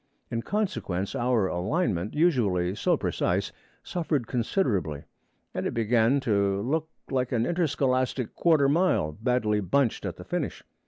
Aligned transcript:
In 0.31 0.41
consequence, 0.41 1.13
our 1.13 1.45
alignment, 1.45 2.15
usually 2.15 2.73
so 2.73 2.97
precise, 2.97 3.51
suffered 3.83 4.25
considerably; 4.25 5.03
and 5.53 5.67
it 5.67 5.75
began 5.75 6.19
to 6.21 6.59
look 6.63 6.89
like 7.11 7.31
an 7.31 7.45
interscholastic 7.45 8.33
'quarter 8.33 8.67
mile' 8.67 9.11
badly 9.11 9.59
bunched 9.59 10.03
at 10.07 10.15
the 10.15 10.23
finish. 10.23 10.63